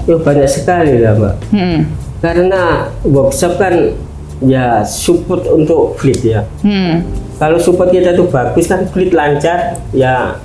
[0.09, 1.35] Ya, banyak sekali lah, Mbak.
[1.53, 2.06] Hmm.
[2.17, 3.93] Karena workshop kan
[4.41, 6.41] ya support untuk fleet ya.
[6.61, 7.05] Hmm.
[7.37, 10.41] Kalau support kita tuh bagus kan fleet lancar, ya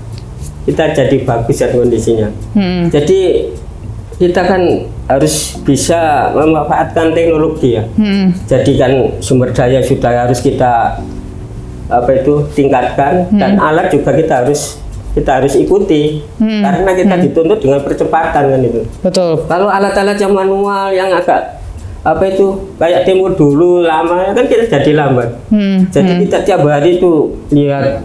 [0.68, 2.28] kita jadi bagus ya kondisinya.
[2.52, 2.92] Hmm.
[2.92, 3.50] Jadi
[4.20, 4.62] kita kan
[5.08, 7.84] harus bisa memanfaatkan teknologi ya.
[7.96, 8.36] Hmm.
[8.44, 8.92] Jadi kan
[9.24, 11.00] sumber daya sudah harus kita
[11.92, 14.80] apa itu tingkatkan dan alat juga kita harus
[15.12, 18.80] kita harus ikuti karena kita dituntut dengan percepatan kan itu.
[19.04, 19.44] Betul.
[19.44, 21.61] Kalau alat-alat yang manual yang agak
[22.02, 25.38] apa itu kayak timur dulu lama kan kita jadi lambat.
[25.54, 25.86] Hmm.
[25.86, 28.02] Jadi kita tiap hari itu lihat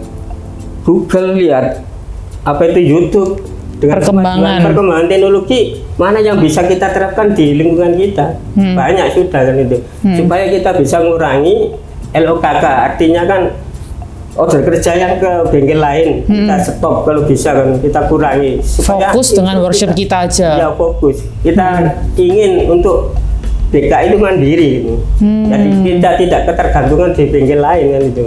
[0.86, 1.82] Google, lihat
[2.46, 3.42] apa itu YouTube
[3.78, 4.58] dengan Perkembangan.
[4.62, 5.60] perkembangan teknologi
[5.98, 8.38] mana yang bisa kita terapkan di lingkungan kita.
[8.54, 8.78] Hmm.
[8.78, 9.76] Banyak sudah kan itu.
[10.14, 11.74] Supaya kita bisa mengurangi
[12.14, 13.42] LOKK artinya kan
[14.38, 19.18] order kerja yang ke bengkel lain kita stop kalau bisa kan kita kurangi supaya Hmm.
[19.18, 20.48] Fokus dengan workshop kita aja.
[20.62, 21.66] ya fokus kita
[22.14, 23.18] ingin untuk
[23.68, 24.94] BK itu mandiri gitu.
[25.18, 25.44] Hmm.
[25.46, 28.24] jadi kita tidak ketergantungan di bengkel lain kan itu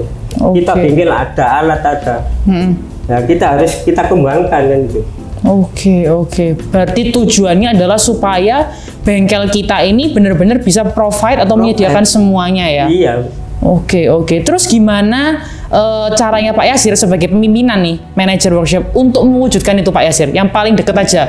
[0.53, 0.81] kita Oke.
[0.81, 2.77] bengkel ada alat ada Hmm.
[3.05, 5.01] ya kita harus kita kembangkan kan itu
[5.41, 6.53] Oke, oke.
[6.69, 8.69] Berarti tujuannya adalah supaya
[9.01, 11.73] bengkel kita ini benar-benar bisa provide atau Provide.
[11.73, 12.85] menyediakan semuanya ya.
[12.85, 13.13] iya
[13.59, 14.41] Oke, oke.
[14.41, 20.03] Terus gimana eh, caranya Pak Yasir sebagai pemimpinan nih, manajer workshop untuk mewujudkan itu Pak
[20.11, 20.27] Yasir?
[20.35, 21.23] Yang paling deket aja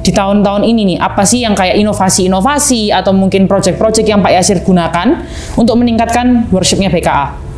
[0.00, 4.62] di tahun-tahun ini nih, apa sih yang kayak inovasi-inovasi atau mungkin project-project yang Pak Yasir
[4.64, 5.26] gunakan
[5.58, 7.50] untuk meningkatkan workshopnya BKA?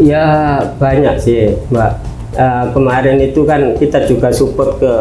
[0.00, 4.92] ya banyak sih mbak Eh, kemarin itu kan kita juga support ke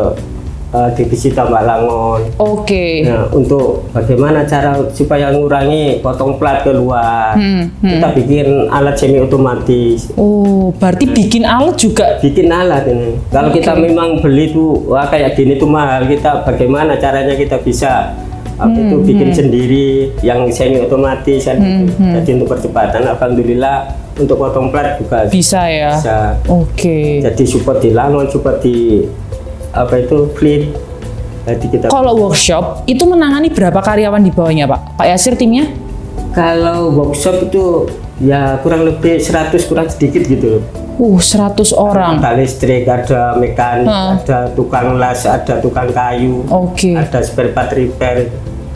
[0.71, 3.03] eh, divisi tambak langon Oke.
[3.03, 10.12] Nah, untuk bagaimana cara supaya mengurangi potong plat keluar, Hmm, kita bikin alat semi otomatis.
[10.13, 13.15] Oh, berarti bikin alat juga Bikin alat ini.
[13.27, 16.05] Kalau kita memang beli tuh, wah kayak gini tuh mahal.
[16.05, 18.13] Kita bagaimana caranya kita bisa
[18.55, 19.88] apa itu Hmm, bikin sendiri
[20.21, 21.97] yang semi otomatis kan gitu.
[21.97, 25.89] jadi untuk percepatan alhamdulillah untuk potong plat juga Bisa ya.
[25.91, 27.25] bisa Oke.
[27.25, 29.01] jadi support di Langon support di
[29.71, 30.71] apa itu fleet
[31.41, 34.95] jadi kita Kalau workshop itu menangani berapa karyawan di bawahnya, Pak?
[34.95, 35.65] Pak Yasir timnya?
[36.31, 40.62] kalau workshop itu ya kurang lebih 100 kurang sedikit gitu
[40.93, 42.21] Uh, 100 orang.
[42.21, 44.21] ada listrik ada mekanik Hmm.
[44.21, 46.93] ada tukang las ada tukang kayu Oke.
[46.93, 48.29] ada spare part repair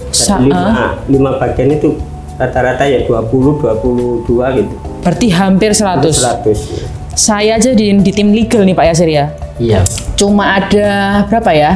[0.09, 2.01] Sa- lima, lima bagian itu
[2.33, 4.25] rata-rata ya 20 22
[4.57, 6.17] gitu Berarti hampir 100.
[6.41, 9.31] 100 Saya aja di, di tim legal nih Pak Yasir ya.
[9.55, 9.81] iya
[10.19, 11.71] Cuma ada berapa ya?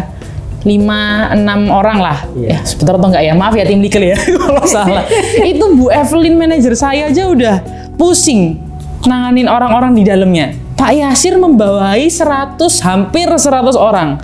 [0.59, 2.17] 5 6 orang lah.
[2.35, 2.59] Iya.
[2.59, 3.33] Ya, sebentar atau enggak ya?
[3.33, 5.07] Maaf ya tim legal ya kalau salah.
[5.39, 7.63] Itu Bu Evelyn manajer saya aja udah
[7.95, 8.59] pusing
[9.07, 10.51] nanganin orang-orang di dalamnya.
[10.75, 14.19] Pak Yasir membawahi 100 hampir 100 orang.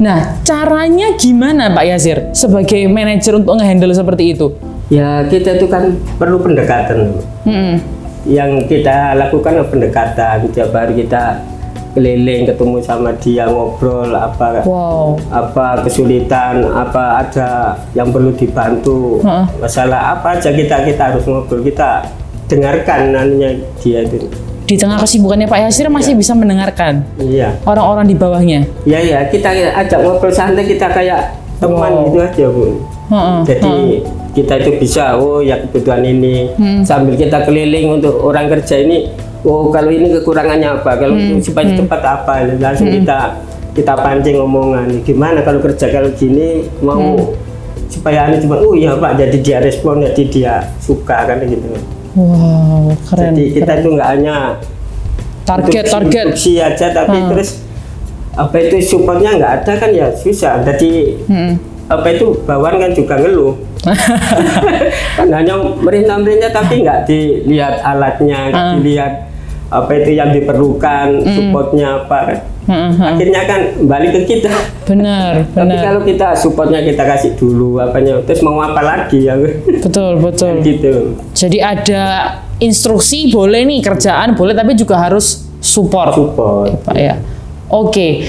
[0.00, 4.52] Nah, caranya gimana Pak Yasir sebagai manajer untuk ngehandle seperti itu?
[4.92, 7.16] ya kita itu kan perlu pendekatan
[7.48, 7.80] Hmm.
[8.24, 11.44] Yang kita lakukan pendekatan tiap hari kita
[11.92, 15.14] keliling ketemu sama dia ngobrol apa Wow.
[15.30, 17.50] apa kesulitan apa ada
[17.92, 19.46] yang perlu dibantu Heeh.
[19.60, 22.02] masalah apa aja kita kita harus ngobrol kita
[22.44, 24.26] dengarkan nantinya dia itu
[24.64, 28.64] Di tengah kesibukannya Pak Yasir masih bisa mendengarkan iya orang-orang di bawahnya.
[28.82, 32.04] ya ya kita ajak ngobrol santai kita kayak teman Wow.
[32.06, 32.64] gitu aja bu
[33.06, 33.38] Heeh.
[33.44, 33.72] jadi
[34.34, 36.50] kita itu bisa oh ya kebutuhan ini.
[36.82, 39.08] Sambil kita keliling untuk orang kerja ini
[39.46, 40.98] oh kalau ini kekurangannya apa?
[40.98, 42.34] Kalau supaya cepat apa?
[42.58, 43.38] Langsung kita
[43.72, 45.02] kita pancing omongan.
[45.06, 47.14] Gimana kalau kerja kalau gini mau
[47.86, 51.78] supaya ini cuma oh iya pak jadi dia respon jadi dia suka kan gitu.
[52.14, 53.34] Wow, keren.
[53.34, 54.36] jadi kita itu nggak hanya
[55.44, 56.24] Target, target.
[56.32, 57.60] instruksi aja tapi terus
[58.34, 60.62] apa itu supportnya nggak ada kan ya susah.
[60.64, 61.54] Jadi Hmm.
[61.86, 63.54] apa itu bawaan kan juga ngeluh
[65.16, 68.72] kan hanya merintah-merintah tapi nggak dilihat alatnya nggak Ah.
[68.74, 69.12] dilihat
[69.66, 71.30] apa itu yang diperlukan Hmm.
[71.30, 73.08] supportnya apa kan Heeh, heeh.
[73.10, 74.48] akhirnya kan balik ke kita
[74.84, 75.82] Benar, tapi benar.
[75.82, 79.36] kalau kita supportnya kita kasih dulu apanya terus mau apa lagi ya
[79.80, 80.60] Betul, betul.
[80.60, 82.02] gitu Jadi ada
[82.56, 86.12] instruksi boleh nih kerjaan boleh tapi juga harus support.
[86.14, 87.16] support Pak ya.
[87.66, 88.22] Oke.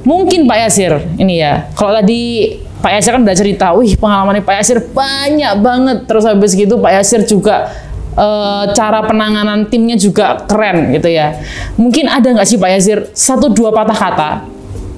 [0.00, 1.68] Mungkin Pak Yasir ini ya.
[1.70, 5.98] Kalau tadi Pak Yasir kan udah cerita, wih pengalamannya Pak Yasir banyak banget.
[6.06, 7.70] Terus habis gitu Pak Yasir juga
[8.14, 11.38] eh, cara penanganan timnya juga keren gitu ya.
[11.74, 14.30] Mungkin ada nggak sih Pak Yasir satu dua patah kata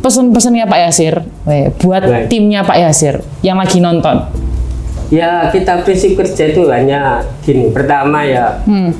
[0.01, 1.15] pesan-pesannya Pak Yasir
[1.45, 2.29] weh, buat Baik.
[2.29, 4.25] timnya Pak Yasir yang lagi nonton.
[5.11, 8.95] ya kita prinsip kerja itu hanya gini pertama ya Hmm,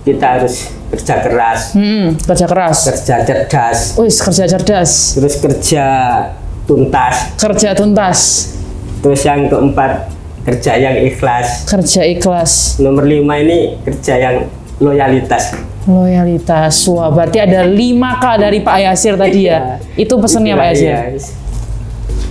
[0.00, 2.78] kita harus kerja keras hmm, kerja keras.
[2.86, 5.86] kerja cerdas Wis kerja cerdas, terus kerja
[6.72, 8.18] tuntas kerja tuntas,
[9.04, 10.08] terus yang keempat
[10.42, 12.80] kerja yang ikhlas kerja ikhlas.
[12.80, 14.36] nomor lima ini kerja yang
[14.80, 16.86] loyalitas Loyalitas.
[16.86, 19.82] Wah, berarti ada 5K dari Pak Yasir tadi ya.
[19.98, 20.94] Itu pesannya Pak Yasir.
[20.94, 21.00] Iya.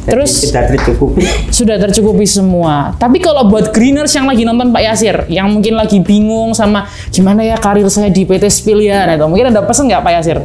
[0.01, 2.95] Jadi Terus kita tercukupi sudah tercukupi semua.
[2.95, 7.43] Tapi kalau buat greeners yang lagi nonton Pak Yasir, yang mungkin lagi bingung sama gimana
[7.43, 10.38] ya karir saya di PT Spill ya, nah, itu mungkin ada pesan nggak Pak Yasir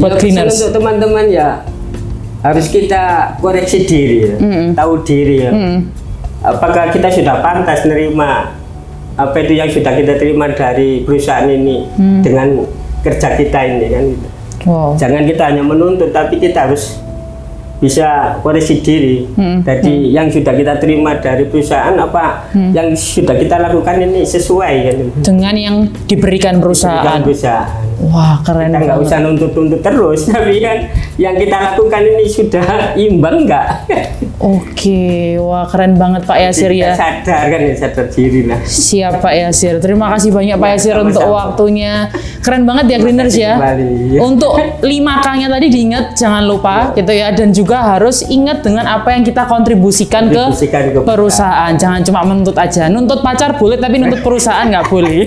[0.00, 0.56] buat Ya, greeners?
[0.56, 1.60] untuk teman-teman ya
[2.44, 4.34] harus kita koreksi diri ya.
[4.76, 5.52] tahu diri ya.
[6.44, 8.52] Apakah kita sudah pantas nerima
[9.14, 11.88] apa itu yang sudah kita terima dari perusahaan ini
[12.20, 12.68] dengan
[13.00, 14.28] kerja kita ini kan gitu.
[14.64, 14.96] Wow.
[14.96, 16.96] jangan kita hanya menuntut tapi kita harus
[17.84, 19.28] bisa koreksi diri.
[19.60, 24.96] Jadi yang sudah kita terima dari perusahaan apa yang sudah kita lakukan ini sesuai kan
[25.20, 25.76] Dengan yang
[26.08, 27.20] diberikan perusahaan.
[27.20, 27.84] perusahaan.
[28.08, 30.78] Wah, keren kita nggak usah nuntut-nuntut terus tapi kan
[31.16, 33.66] yang kita lakukan ini sudah imbang nggak
[34.36, 36.92] Oke, wah keren banget Pak Yasir ya.
[36.92, 39.78] sadar kan ya sadar diri lah Siap Pak Yasir.
[39.78, 42.10] Terima kasih banyak Pak Ya, Yasir untuk waktunya.
[42.40, 43.56] Keren banget ya Greeners ya.
[43.56, 44.18] kembali.
[44.18, 49.22] Untuk 5K-nya tadi diingat jangan lupa gitu ya dan juga harus ingat dengan apa yang
[49.22, 51.72] kita kontribusikan, Kontribusikan ke, ke perusahaan.
[51.72, 52.90] Jangan cuma menuntut aja.
[52.90, 55.24] Nuntut pacar boleh tapi nuntut perusahaan nggak boleh.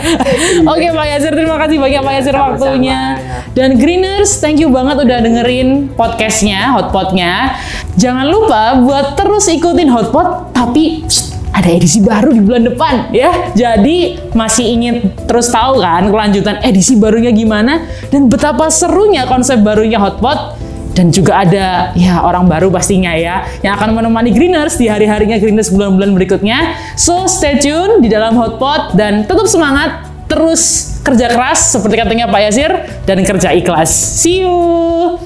[0.72, 3.00] Oke Pak Yasir, terima kasih banyak Pak Yasir Sama-sama, waktunya.
[3.16, 3.36] ya.
[3.54, 7.58] Dan Greeners, thank you banget udah dengerin podcastnya, Hotpotnya.
[8.00, 11.04] Jangan lupa buat terus ikutin Hotpot, tapi
[11.52, 13.52] ada edisi baru di bulan depan ya.
[13.52, 14.94] Jadi masih ingin
[15.28, 20.56] terus tahu kan kelanjutan edisi barunya gimana dan betapa serunya konsep barunya Hotpot
[20.92, 25.72] dan juga ada ya orang baru pastinya ya yang akan menemani Greeners di hari-harinya Greeners
[25.72, 26.76] bulan-bulan berikutnya.
[26.96, 32.40] So stay tune di dalam Hotpot dan tetap semangat terus kerja keras seperti katanya Pak
[32.40, 32.72] Yasir
[33.04, 33.92] dan kerja ikhlas.
[33.92, 35.20] See you.